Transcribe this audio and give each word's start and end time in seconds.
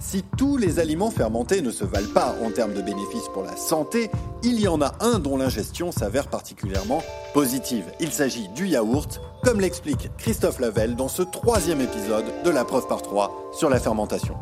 Si 0.00 0.24
tous 0.38 0.56
les 0.56 0.78
aliments 0.78 1.10
fermentés 1.10 1.60
ne 1.60 1.70
se 1.70 1.84
valent 1.84 2.12
pas 2.14 2.34
en 2.42 2.50
termes 2.50 2.72
de 2.72 2.80
bénéfices 2.80 3.28
pour 3.34 3.42
la 3.42 3.54
santé, 3.54 4.10
il 4.42 4.58
y 4.58 4.66
en 4.66 4.80
a 4.80 4.94
un 5.00 5.18
dont 5.18 5.36
l'ingestion 5.36 5.92
s'avère 5.92 6.28
particulièrement 6.28 7.02
positive. 7.34 7.84
Il 8.00 8.10
s'agit 8.10 8.48
du 8.48 8.66
yaourt, 8.66 9.20
comme 9.44 9.60
l'explique 9.60 10.08
Christophe 10.16 10.58
Lavelle 10.58 10.96
dans 10.96 11.08
ce 11.08 11.20
troisième 11.20 11.82
épisode 11.82 12.24
de 12.42 12.50
la 12.50 12.64
preuve 12.64 12.88
par 12.88 13.02
trois 13.02 13.52
sur 13.52 13.68
la 13.68 13.78
fermentation. 13.78 14.36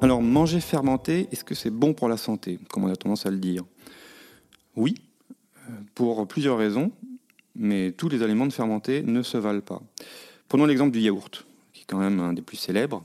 Alors, 0.00 0.22
manger 0.22 0.60
fermenté, 0.60 1.28
est-ce 1.32 1.42
que 1.42 1.56
c'est 1.56 1.70
bon 1.70 1.92
pour 1.92 2.08
la 2.08 2.16
santé, 2.16 2.60
comme 2.70 2.84
on 2.84 2.92
a 2.92 2.94
tendance 2.94 3.26
à 3.26 3.30
le 3.32 3.38
dire 3.38 3.64
Oui, 4.76 4.94
euh, 5.68 5.72
pour 5.96 6.28
plusieurs 6.28 6.56
raisons, 6.56 6.92
mais 7.56 7.90
tous 7.90 8.08
les 8.08 8.22
aliments 8.22 8.48
fermentés 8.48 9.02
ne 9.02 9.22
se 9.22 9.36
valent 9.36 9.60
pas. 9.60 9.82
Prenons 10.48 10.64
l'exemple 10.64 10.92
du 10.92 11.00
yaourt, 11.00 11.46
qui 11.74 11.82
est 11.82 11.84
quand 11.86 11.98
même 11.98 12.20
un 12.20 12.32
des 12.32 12.40
plus 12.40 12.56
célèbres. 12.56 13.04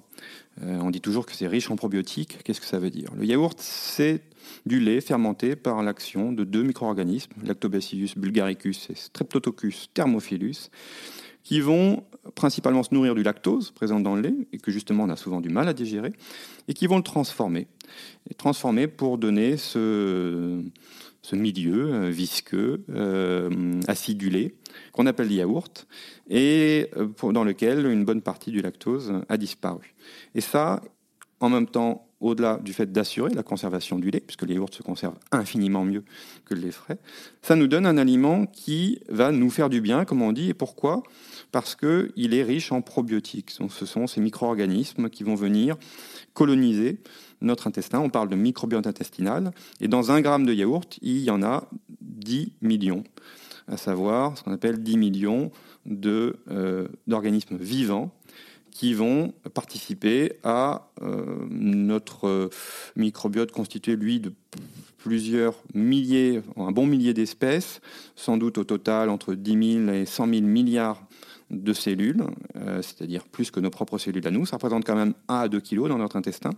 Euh, 0.61 0.79
on 0.81 0.91
dit 0.91 1.01
toujours 1.01 1.25
que 1.25 1.33
c'est 1.33 1.47
riche 1.47 1.69
en 1.69 1.75
probiotiques. 1.75 2.41
Qu'est-ce 2.43 2.61
que 2.61 2.67
ça 2.67 2.79
veut 2.79 2.89
dire? 2.89 3.09
Le 3.17 3.25
yaourt, 3.25 3.59
c'est 3.59 4.21
du 4.65 4.79
lait 4.79 5.01
fermenté 5.01 5.57
par 5.57 5.83
l'action 5.83 6.31
de 6.31 6.45
deux 6.45 6.63
micro-organismes, 6.63 7.33
Lactobacillus 7.43 8.11
bulgaricus 8.15 8.89
et 8.89 8.95
Streptococcus 8.95 9.89
thermophilus, 9.93 10.69
qui 11.43 11.59
vont 11.59 12.05
principalement 12.35 12.83
se 12.83 12.93
nourrir 12.93 13.13
du 13.15 13.23
lactose 13.23 13.71
présent 13.71 13.99
dans 13.99 14.15
le 14.15 14.21
lait, 14.21 14.35
et 14.53 14.57
que 14.57 14.71
justement 14.71 15.03
on 15.03 15.09
a 15.09 15.17
souvent 15.17 15.41
du 15.41 15.49
mal 15.49 15.67
à 15.67 15.73
digérer, 15.73 16.13
et 16.69 16.73
qui 16.73 16.87
vont 16.87 16.97
le 16.97 17.03
transformer. 17.03 17.67
Transformer 18.37 18.87
pour 18.87 19.17
donner 19.17 19.57
ce, 19.57 20.61
ce 21.23 21.35
milieu 21.37 21.93
euh, 21.93 22.09
visqueux, 22.09 22.83
euh, 22.89 23.79
acidulé, 23.87 24.55
qu'on 24.91 25.07
appelle 25.07 25.31
yaourt, 25.31 25.87
et 26.29 26.89
euh, 26.97 27.31
dans 27.31 27.45
lequel 27.45 27.87
une 27.87 28.05
bonne 28.05 28.21
partie 28.21 28.51
du 28.51 28.61
lactose 28.61 29.13
a 29.29 29.37
disparu. 29.37 29.95
Et 30.35 30.41
ça, 30.41 30.81
en 31.39 31.49
même 31.49 31.67
temps, 31.67 32.07
au-delà 32.23 32.59
du 32.63 32.73
fait 32.73 32.91
d'assurer 32.91 33.33
la 33.33 33.43
conservation 33.43 33.99
du 33.99 34.09
lait, 34.09 34.21
puisque 34.21 34.43
les 34.43 34.55
yaourts 34.55 34.73
se 34.73 34.81
conservent 34.81 35.17
infiniment 35.31 35.83
mieux 35.83 36.03
que 36.45 36.53
le 36.53 36.61
lait 36.61 36.71
frais, 36.71 36.97
ça 37.41 37.55
nous 37.55 37.67
donne 37.67 37.85
un 37.85 37.97
aliment 37.97 38.45
qui 38.45 38.99
va 39.09 39.31
nous 39.31 39.49
faire 39.49 39.69
du 39.69 39.81
bien, 39.81 40.05
comme 40.05 40.21
on 40.21 40.31
dit. 40.31 40.49
Et 40.49 40.53
pourquoi? 40.53 41.03
Parce 41.51 41.75
qu'il 41.75 42.33
est 42.33 42.43
riche 42.43 42.71
en 42.71 42.81
probiotiques. 42.81 43.51
Ce 43.51 43.85
sont 43.85 44.07
ces 44.07 44.21
micro-organismes 44.21 45.09
qui 45.09 45.23
vont 45.23 45.35
venir 45.35 45.75
coloniser 46.33 46.99
notre 47.41 47.67
intestin. 47.67 47.99
On 47.99 48.09
parle 48.09 48.29
de 48.29 48.35
microbiote 48.35 48.87
intestinal. 48.87 49.51
Et 49.81 49.89
dans 49.89 50.11
un 50.11 50.21
gramme 50.21 50.45
de 50.45 50.53
yaourt, 50.53 50.97
il 51.01 51.19
y 51.19 51.29
en 51.29 51.43
a 51.43 51.67
10 52.01 52.53
millions, 52.61 53.03
à 53.67 53.75
savoir 53.75 54.37
ce 54.37 54.43
qu'on 54.43 54.53
appelle 54.53 54.81
10 54.81 54.97
millions 54.97 55.51
euh, 55.89 56.87
d'organismes 57.07 57.57
vivants 57.57 58.11
qui 58.73 58.93
vont 58.93 59.33
participer 59.53 60.33
à 60.43 60.89
euh, 61.01 61.25
notre 61.49 62.49
microbiote 62.95 63.51
constitué, 63.51 63.95
lui, 63.95 64.19
de 64.19 64.33
plusieurs 64.97 65.55
milliers, 65.73 66.41
un 66.57 66.71
bon 66.71 66.85
millier 66.85 67.13
d'espèces, 67.13 67.81
sans 68.15 68.37
doute 68.37 68.57
au 68.57 68.63
total 68.63 69.09
entre 69.09 69.35
10 69.35 69.85
000 69.85 69.89
et 69.89 70.05
100 70.05 70.27
000 70.27 70.41
milliards 70.41 71.03
de 71.49 71.73
cellules, 71.73 72.23
euh, 72.55 72.81
c'est-à-dire 72.81 73.23
plus 73.25 73.51
que 73.51 73.59
nos 73.59 73.69
propres 73.69 73.97
cellules 73.97 74.27
à 74.27 74.31
nous. 74.31 74.45
Ça 74.45 74.55
représente 74.55 74.85
quand 74.85 74.95
même 74.95 75.13
1 75.27 75.35
à 75.35 75.47
2 75.47 75.59
kilos 75.59 75.89
dans 75.89 75.97
notre 75.97 76.15
intestin. 76.15 76.51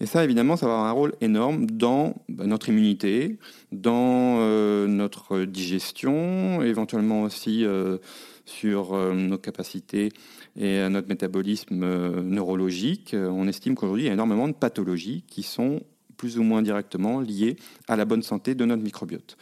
Et 0.00 0.06
ça, 0.06 0.24
évidemment, 0.24 0.56
ça 0.56 0.66
va 0.66 0.72
avoir 0.72 0.86
un 0.86 0.92
rôle 0.92 1.14
énorme 1.20 1.66
dans 1.66 2.14
bah, 2.28 2.46
notre 2.46 2.68
immunité, 2.68 3.38
dans 3.72 4.36
euh, 4.40 4.86
notre 4.86 5.44
digestion, 5.44 6.62
éventuellement 6.62 7.22
aussi 7.22 7.64
euh, 7.64 7.98
sur 8.46 8.96
nos 9.14 9.38
capacités 9.38 10.10
et 10.58 10.88
notre 10.88 11.08
métabolisme 11.08 12.22
neurologique. 12.22 13.14
On 13.14 13.46
estime 13.48 13.74
qu'aujourd'hui, 13.74 14.04
il 14.04 14.06
y 14.06 14.10
a 14.10 14.14
énormément 14.14 14.48
de 14.48 14.54
pathologies 14.54 15.24
qui 15.28 15.42
sont 15.42 15.82
plus 16.16 16.38
ou 16.38 16.42
moins 16.42 16.62
directement 16.62 17.20
liées 17.20 17.56
à 17.88 17.96
la 17.96 18.04
bonne 18.04 18.22
santé 18.22 18.54
de 18.54 18.64
notre 18.64 18.82
microbiote. 18.82 19.36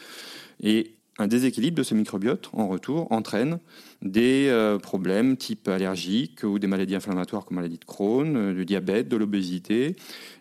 Et 0.61 0.95
un 1.19 1.29
déséquilibre 1.29 1.77
de 1.77 1.83
ce 1.83 1.95
microbiote, 1.95 2.51
en 2.53 2.67
retour, 2.67 3.11
entraîne 3.13 3.59
des 4.03 4.49
euh, 4.49 4.79
problèmes 4.79 5.37
type 5.37 5.69
allergiques 5.69 6.43
ou 6.43 6.59
des 6.59 6.67
maladies 6.67 6.97
inflammatoires 6.97 7.45
comme 7.45 7.57
la 7.57 7.63
maladie 7.63 7.79
de 7.79 7.85
Crohn, 7.85 8.37
euh, 8.37 8.53
du 8.53 8.65
diabète, 8.65 9.09
de 9.09 9.17
l'obésité, 9.17 9.95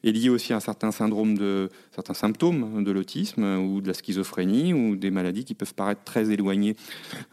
et 0.04 0.12
lié 0.12 0.30
aussi 0.30 0.52
à 0.52 0.58
de 0.58 0.62
certains 0.62 2.14
symptômes 2.14 2.84
de 2.84 2.92
l'autisme 2.92 3.44
ou 3.44 3.82
de 3.82 3.88
la 3.88 3.94
schizophrénie 3.94 4.74
ou 4.74 4.96
des 4.96 5.12
maladies 5.12 5.46
qui 5.46 5.54
peuvent 5.54 5.76
paraître 5.76 6.04
très 6.04 6.32
éloignées 6.32 6.76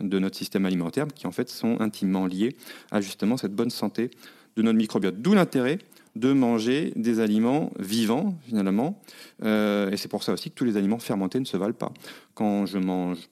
de 0.00 0.18
notre 0.18 0.36
système 0.36 0.66
alimentaire, 0.66 1.06
qui 1.14 1.26
en 1.26 1.32
fait 1.32 1.48
sont 1.48 1.80
intimement 1.80 2.26
liées 2.26 2.56
à 2.90 3.00
justement 3.00 3.36
cette 3.36 3.54
bonne 3.54 3.70
santé 3.70 4.10
de 4.56 4.62
notre 4.62 4.78
microbiote. 4.78 5.20
D'où 5.20 5.32
l'intérêt 5.32 5.78
de 6.20 6.32
manger 6.32 6.92
des 6.96 7.18
aliments 7.18 7.72
vivants, 7.78 8.34
finalement. 8.46 9.00
Euh, 9.42 9.90
et 9.90 9.96
c'est 9.96 10.08
pour 10.08 10.22
ça 10.22 10.32
aussi 10.32 10.50
que 10.50 10.54
tous 10.54 10.64
les 10.64 10.76
aliments 10.76 10.98
fermentés 10.98 11.40
ne 11.40 11.44
se 11.44 11.56
valent 11.56 11.74
pas. 11.74 11.92
Quand 12.34 12.66
je 12.66 12.78
mange 12.78 13.28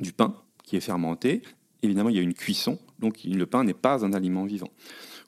du 0.00 0.12
pain 0.12 0.34
qui 0.62 0.76
est 0.76 0.80
fermenté, 0.80 1.42
évidemment, 1.82 2.08
il 2.08 2.16
y 2.16 2.20
a 2.20 2.22
une 2.22 2.34
cuisson, 2.34 2.78
donc 3.00 3.18
le 3.24 3.46
pain 3.46 3.64
n'est 3.64 3.74
pas 3.74 4.04
un 4.04 4.12
aliment 4.12 4.44
vivant. 4.44 4.70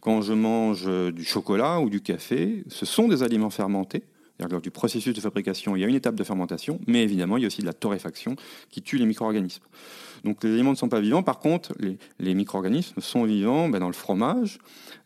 Quand 0.01 0.23
je 0.23 0.33
mange 0.33 0.89
du 1.13 1.25
chocolat 1.25 1.81
ou 1.81 1.91
du 1.91 2.01
café, 2.01 2.63
ce 2.69 2.87
sont 2.87 3.09
des 3.09 3.25
aliments 3.25 3.51
fermentés. 3.51 4.05
Lors 4.39 4.61
du 4.61 4.71
processus 4.71 5.15
de 5.15 5.21
fabrication, 5.21 5.77
il 5.77 5.81
y 5.81 5.85
a 5.85 5.89
une 5.89 5.95
étape 5.95 6.15
de 6.15 6.25
fermentation, 6.25 6.79
mais 6.87 7.03
évidemment, 7.03 7.39
il 7.39 7.43
y 7.43 7.45
a 7.45 7.49
aussi 7.49 7.63
de 7.63 7.67
la 7.67 7.73
torréfaction 7.73 8.37
qui 8.71 8.83
tue 8.83 8.99
les 8.99 9.07
micro-organismes. 9.07 9.63
Donc 10.25 10.45
les 10.45 10.53
aliments 10.53 10.73
ne 10.73 10.77
sont 10.77 10.89
pas 10.89 11.01
vivants. 11.01 11.23
Par 11.23 11.39
contre, 11.39 11.75
les, 11.79 12.35
micro-organismes 12.35 13.01
sont 13.01 13.25
vivants 13.25 13.69
ben, 13.69 13.79
dans 13.79 13.87
le 13.87 13.95
fromage, 13.95 14.59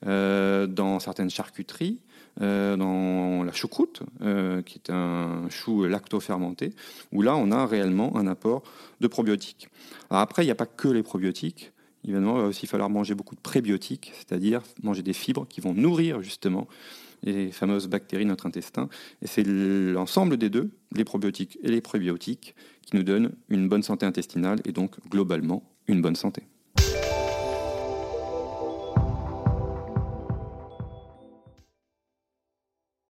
euh, 0.06 0.66
dans 0.66 0.98
certaines 0.98 1.30
charcuteries, 1.30 2.00
euh, 2.40 2.76
dans 2.76 3.44
la 3.44 3.52
choucroute, 3.52 4.02
euh, 4.22 4.62
qui 4.62 4.78
est 4.78 4.90
un 4.90 5.48
chou 5.48 5.84
lacto-fermenté, 5.84 6.74
où 7.12 7.22
là, 7.22 7.36
on 7.36 7.52
a 7.52 7.66
réellement 7.66 8.16
un 8.16 8.26
apport 8.26 8.62
de 9.00 9.06
probiotiques. 9.06 9.68
après, 10.10 10.42
il 10.42 10.46
n'y 10.46 10.52
a 10.52 10.56
pas 10.56 10.66
que 10.66 10.88
les 10.88 11.02
probiotiques. 11.02 11.72
Il 12.04 12.14
va 12.14 12.20
aussi 12.44 12.66
falloir 12.66 12.88
manger 12.88 13.14
beaucoup 13.14 13.34
de 13.34 13.40
prébiotiques, 13.40 14.12
c'est-à-dire 14.14 14.62
manger 14.82 15.02
des 15.02 15.12
fibres 15.12 15.46
qui 15.46 15.60
vont 15.60 15.74
nourrir 15.74 16.22
justement 16.22 16.66
les 17.22 17.52
fameuses 17.52 17.88
bactéries 17.88 18.24
de 18.24 18.30
notre 18.30 18.46
intestin. 18.46 18.88
Et 19.22 19.26
c'est 19.26 19.44
l'ensemble 19.44 20.36
des 20.36 20.48
deux, 20.48 20.70
les 20.94 21.04
probiotiques 21.04 21.58
et 21.62 21.68
les 21.68 21.80
prébiotiques, 21.80 22.54
qui 22.82 22.96
nous 22.96 23.02
donnent 23.02 23.32
une 23.48 23.68
bonne 23.68 23.82
santé 23.82 24.06
intestinale 24.06 24.60
et 24.64 24.72
donc 24.72 24.96
globalement 25.08 25.62
une 25.86 26.00
bonne 26.00 26.16
santé. 26.16 26.42